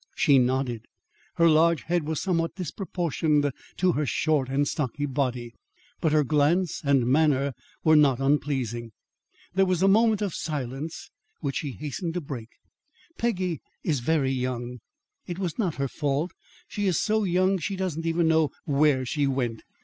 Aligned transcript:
She 0.15 0.39
nodded. 0.39 0.87
Her 1.35 1.47
large 1.47 1.83
head 1.83 2.07
was 2.07 2.19
somewhat 2.19 2.55
disproportioned 2.55 3.51
to 3.77 3.91
her 3.91 4.05
short 4.07 4.49
and 4.49 4.67
stocky 4.67 5.05
body. 5.05 5.53
But 5.99 6.11
her 6.11 6.23
glance 6.23 6.81
and 6.83 7.05
manner 7.05 7.53
were 7.83 7.95
not 7.95 8.19
unpleasing. 8.19 8.93
There 9.53 9.67
was 9.67 9.83
a 9.83 9.87
moment 9.87 10.23
of 10.23 10.33
silence 10.33 11.11
which 11.41 11.57
she 11.57 11.73
hastened 11.73 12.15
to 12.15 12.21
break. 12.21 12.49
"Peggy 13.19 13.61
is 13.83 13.99
very 13.99 14.31
young; 14.31 14.79
it 15.27 15.37
was 15.37 15.59
not 15.59 15.75
her 15.75 15.87
fault. 15.87 16.31
She 16.67 16.87
is 16.87 16.99
so 16.99 17.23
young 17.23 17.59
she 17.59 17.75
doesn't 17.75 18.07
even 18.07 18.27
know 18.27 18.49
where 18.65 19.05
she 19.05 19.27
went. 19.27 19.61